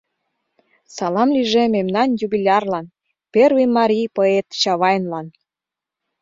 [0.95, 2.85] Салам лийже мемнан юбилярлан,
[3.33, 5.27] Первый марий поэт Чавайнлан!